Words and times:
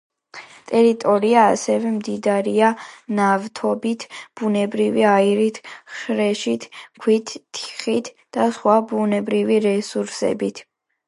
ტერიტორია 0.69 1.41
ასევე 1.49 1.89
მდიდარია 1.97 2.69
ნავთობით, 3.19 4.05
ბუნებრივი 4.41 5.05
აირით, 5.11 5.61
ხრეშით, 5.99 6.67
ქვიშით, 7.05 7.37
თიხით 7.59 8.11
და 8.39 8.49
სხვა 8.57 8.79
ბუნებრივი 8.95 9.61
რესურსებით. 9.69 10.65